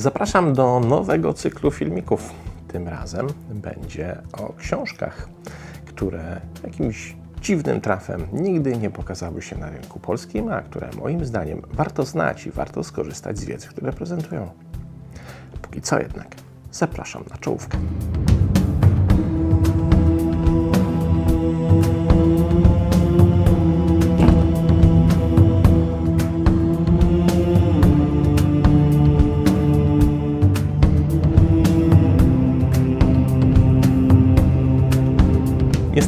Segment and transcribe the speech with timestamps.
[0.00, 2.32] Zapraszam do nowego cyklu filmików.
[2.68, 5.28] Tym razem będzie o książkach,
[5.86, 11.62] które jakimś dziwnym trafem nigdy nie pokazały się na rynku polskim, a które moim zdaniem
[11.72, 14.50] warto znać i warto skorzystać z wiedzy, które prezentują.
[15.62, 16.28] Póki co jednak
[16.72, 17.78] zapraszam na czołówkę.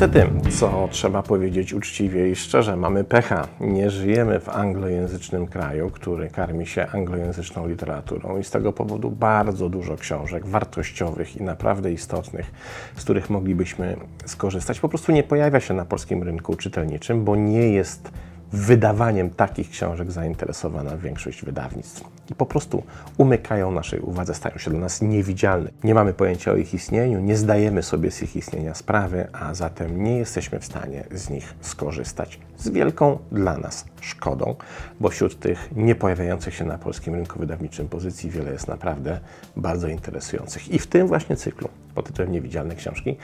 [0.00, 3.48] Niestety, co trzeba powiedzieć uczciwie i szczerze, mamy pecha.
[3.60, 9.68] Nie żyjemy w anglojęzycznym kraju, który karmi się anglojęzyczną literaturą i z tego powodu bardzo
[9.68, 12.50] dużo książek wartościowych i naprawdę istotnych,
[12.96, 13.96] z których moglibyśmy
[14.26, 18.10] skorzystać, po prostu nie pojawia się na polskim rynku czytelniczym, bo nie jest
[18.52, 22.04] wydawaniem takich książek zainteresowana większość wydawnictw.
[22.30, 22.82] I po prostu
[23.16, 25.70] umykają naszej uwadze, stają się dla nas niewidzialne.
[25.84, 30.02] Nie mamy pojęcia o ich istnieniu, nie zdajemy sobie z ich istnienia sprawy, a zatem
[30.04, 32.40] nie jesteśmy w stanie z nich skorzystać.
[32.58, 34.54] Z wielką dla nas szkodą,
[35.00, 39.20] bo wśród tych nie pojawiających się na polskim rynku wydawniczym pozycji wiele jest naprawdę
[39.56, 40.68] bardzo interesujących.
[40.68, 43.16] I w tym właśnie cyklu pod tytułem Niewidzialne książki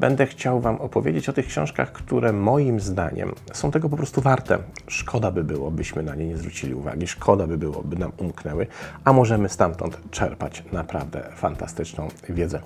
[0.00, 4.58] będę chciał Wam opowiedzieć o tych książkach, które moim zdaniem są tego po prostu warte.
[4.86, 8.66] Szkoda by było, byśmy na nie nie zwrócili uwagi, szkoda by było, by nam umknęły,
[9.04, 12.60] a możemy stamtąd czerpać naprawdę fantastyczną wiedzę.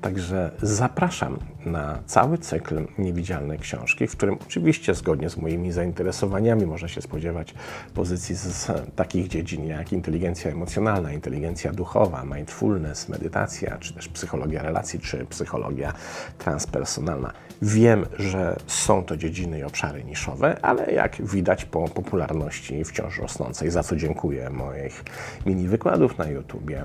[0.00, 6.88] Także zapraszam na cały cykl Niewidzialne książki, w którym oczywiście zgodnie z moimi zainteresowaniami można
[6.88, 7.54] się spodziewać
[7.94, 15.00] pozycji z takich dziedzin jak inteligencja emocjonalna, inteligencja duchowa, mindfulness, medytacja, czy też psychologia relacji,
[15.00, 15.92] czy psychologia
[16.38, 17.32] transpersonalna.
[17.62, 23.70] Wiem, że są to dziedziny i obszary niszowe, ale jak widać po popularności wciąż rosnącej,
[23.70, 25.04] za co dziękuję moich
[25.46, 26.84] mini wykładów na YouTubie,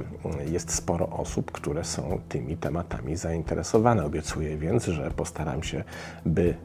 [0.52, 4.06] jest sporo osób, które są tymi tematami zainteresowane.
[4.06, 5.84] Obiecuję więc, że postaram się,
[6.26, 6.56] by y,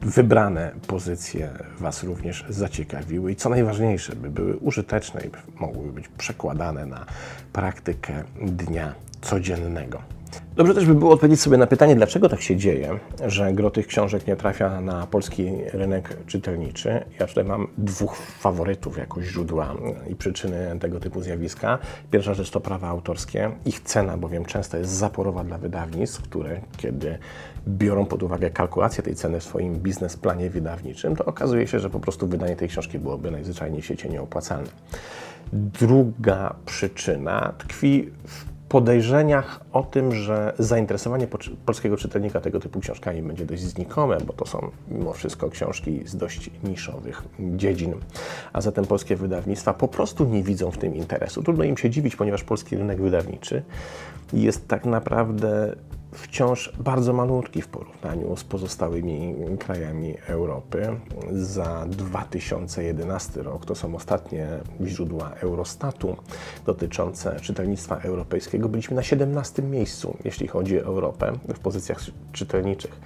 [0.00, 5.30] wybrane pozycje Was również zaciekawiły i co najważniejsze, by były użyteczne i
[5.60, 7.06] mogły być przekładane na
[7.52, 10.13] praktykę dnia codziennego.
[10.56, 13.86] Dobrze też by było odpowiedzieć sobie na pytanie, dlaczego tak się dzieje, że gro tych
[13.86, 17.04] książek nie trafia na polski rynek czytelniczy.
[17.20, 19.74] Ja tutaj mam dwóch faworytów jako źródła
[20.08, 21.78] i przyczyny tego typu zjawiska.
[22.10, 23.50] Pierwsza rzecz to prawa autorskie.
[23.66, 27.18] Ich cena bowiem często jest zaporowa dla wydawnictw, które kiedy
[27.68, 32.00] biorą pod uwagę kalkulację tej ceny w swoim biznesplanie wydawniczym, to okazuje się, że po
[32.00, 34.70] prostu wydanie tej książki byłoby najzwyczajniej w świecie nieopłacalne.
[35.52, 41.26] Druga przyczyna tkwi w podejrzeniach o tym, że zainteresowanie
[41.66, 46.16] polskiego czytelnika tego typu książkami będzie dość znikome, bo to są mimo wszystko książki z
[46.16, 47.94] dość niszowych dziedzin.
[48.52, 51.42] A zatem polskie wydawnictwa po prostu nie widzą w tym interesu.
[51.42, 53.62] Trudno im się dziwić, ponieważ polski rynek wydawniczy
[54.32, 55.76] jest tak naprawdę
[56.14, 61.00] wciąż bardzo malutki w porównaniu z pozostałymi krajami Europy.
[61.32, 64.48] Za 2011 rok to są ostatnie
[64.84, 66.16] źródła Eurostatu
[66.66, 68.68] dotyczące czytelnictwa europejskiego.
[68.68, 72.00] Byliśmy na 17 miejscu, jeśli chodzi o Europę, w pozycjach
[72.32, 73.00] czytelniczych.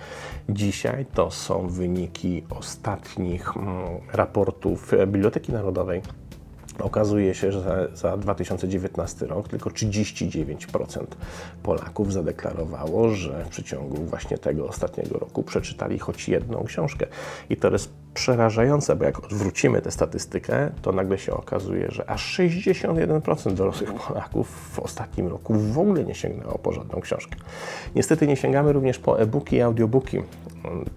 [0.49, 3.69] Dzisiaj to są wyniki ostatnich mm,
[4.13, 6.03] raportów Biblioteki Narodowej
[6.83, 11.05] Okazuje się, że za 2019 rok tylko 39%
[11.63, 17.07] Polaków zadeklarowało, że w przeciągu właśnie tego ostatniego roku przeczytali choć jedną książkę.
[17.51, 22.39] I to jest przerażające, bo jak odwrócimy tę statystykę, to nagle się okazuje, że aż
[22.39, 27.37] 61% dorosłych Polaków w ostatnim roku w ogóle nie sięgnęło po żadną książkę.
[27.95, 30.19] Niestety nie sięgamy również po e-booki i audiobooki.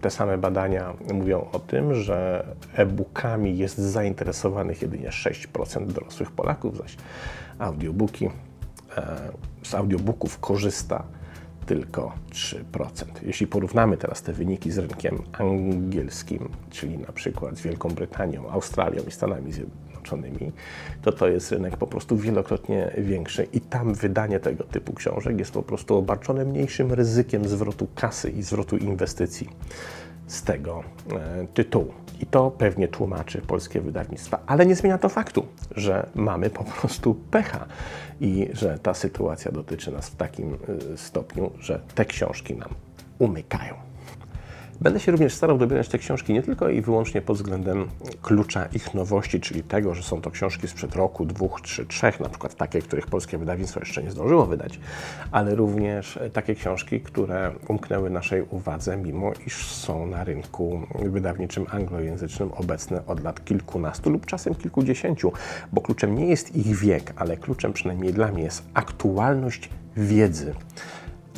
[0.01, 6.97] Te same badania mówią o tym, że e-bookami jest zainteresowanych jedynie 6% dorosłych Polaków, zaś
[7.59, 8.29] audiobooki,
[8.97, 9.17] e,
[9.63, 11.03] z audiobooków korzysta
[11.65, 13.05] tylko 3%.
[13.23, 19.03] Jeśli porównamy teraz te wyniki z rynkiem angielskim, czyli na przykład z Wielką Brytanią, Australią
[19.07, 19.90] i Stanami Zjednoczonymi,
[21.01, 25.51] to to jest rynek po prostu wielokrotnie większy i tam wydanie tego typu książek jest
[25.51, 29.49] po prostu obarczone mniejszym ryzykiem zwrotu kasy i zwrotu inwestycji
[30.27, 31.93] z tego e, tytułu.
[32.21, 35.45] I to pewnie tłumaczy polskie wydawnictwa, ale nie zmienia to faktu,
[35.75, 37.65] że mamy po prostu pecha
[38.21, 40.57] i że ta sytuacja dotyczy nas w takim
[40.93, 42.69] y, stopniu, że te książki nam
[43.19, 43.90] umykają.
[44.81, 47.87] Będę się również starał dobierać te książki nie tylko i wyłącznie pod względem
[48.21, 52.29] klucza ich nowości, czyli tego, że są to książki sprzed roku, dwóch, trzy, trzech, na
[52.29, 54.79] przykład takie, których polskie wydawnictwo jeszcze nie zdążyło wydać,
[55.31, 62.51] ale również takie książki, które umknęły naszej uwadze, mimo iż są na rynku wydawniczym anglojęzycznym
[62.51, 65.31] obecne od lat kilkunastu lub czasem kilkudziesięciu,
[65.71, 70.53] bo kluczem nie jest ich wiek, ale kluczem przynajmniej dla mnie jest aktualność wiedzy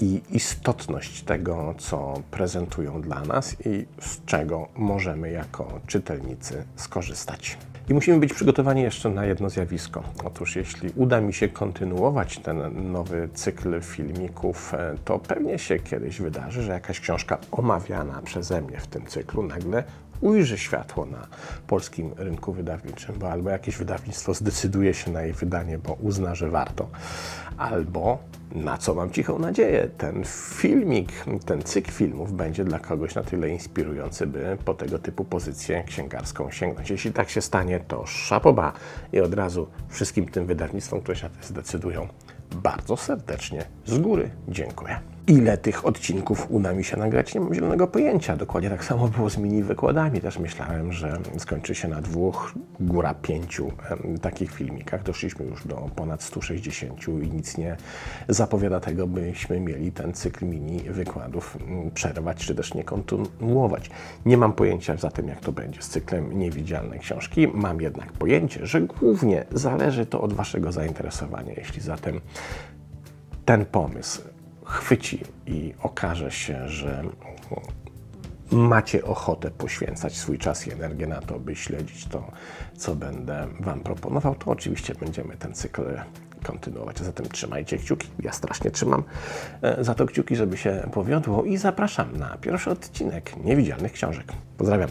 [0.04, 7.58] i istotność tego, co prezentują dla nas i z czego możemy jako czytelnicy skorzystać.
[7.90, 10.04] I musimy być przygotowani jeszcze na jedno zjawisko.
[10.26, 16.22] Otóż, jeśli uda mi się kontynuować ten nowy cykl filmików, e, to pewnie się kiedyś
[16.22, 19.84] wydarzy, że jakaś książka omawiana przeze mnie w tym cyklu nagle
[20.22, 21.28] ujrzy światło na
[21.68, 26.50] polskim rynku wydawniczym, bo albo jakieś wydawnictwo zdecyduje się na jej wydanie, bo uzna, że
[26.50, 26.90] warto,
[27.58, 28.20] albo
[28.56, 30.24] na co mam cichą nadzieję, ten
[30.58, 31.12] filmik,
[31.46, 36.52] ten cykl filmów będzie dla kogoś na tyle inspirujący, by po tego typu pozycję księgarską
[36.52, 36.90] sięgnąć.
[36.90, 38.74] Jeśli tak się stanie, to szapoba
[39.14, 42.08] i od razu wszystkim tym wydawnictwom, które się na to zdecydują,
[42.56, 45.00] bardzo serdecznie z góry dziękuję.
[45.28, 48.38] Ile tych odcinków uda mi się nagrać, nie mam zielonego pojęcia.
[48.38, 50.22] Dokładnie tak samo było z mini wykładami.
[50.22, 53.72] Też myślałem, że skończy się na dwóch, góra pięciu
[54.22, 55.04] takich filmikach.
[55.04, 57.78] Doszliśmy już do ponad 160 i nic nie
[58.28, 63.90] zapowiada tego, byśmy mieli ten cykl mini wykładów mm, przerwać, czy też nie kontynuować.
[64.26, 67.48] Nie mam pojęcia zatem, jak to będzie z cyklem Niewidzialne Książki.
[67.48, 71.54] Mam jednak pojęcie, że głównie zależy to od Waszego zainteresowania.
[71.58, 72.22] Jeśli zatem
[73.46, 74.22] ten pomysł
[74.66, 77.04] chwyci i okaże się, że
[78.52, 82.32] macie ochotę poświęcać swój czas i energię na to, by śledzić to,
[82.78, 85.84] co będę Wam proponował, to oczywiście będziemy ten cykl
[86.44, 87.00] kontynuować.
[87.00, 88.08] Zatem trzymajcie kciuki.
[88.20, 89.04] Ja strasznie trzymam
[89.62, 94.34] e, za to kciuki, żeby się powiodło i zapraszam na pierwszy odcinek Niewidzialnych Książek.
[94.58, 94.90] Pozdrawiam.